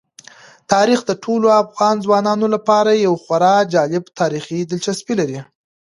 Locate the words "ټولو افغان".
1.23-1.95